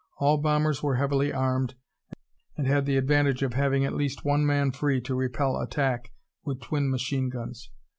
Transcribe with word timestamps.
All 0.17 0.39
bombers 0.39 0.81
were 0.81 0.95
heavily 0.95 1.31
armed, 1.31 1.75
and 2.57 2.65
had 2.65 2.87
the 2.87 2.97
advantage 2.97 3.43
of 3.43 3.53
having 3.53 3.85
at 3.85 3.93
least 3.93 4.25
one 4.25 4.43
man 4.47 4.71
free 4.71 4.99
to 5.01 5.13
repel 5.13 5.61
attack 5.61 6.11
with 6.43 6.59
twin 6.59 6.89
machine 6.89 7.29
guns. 7.29 7.69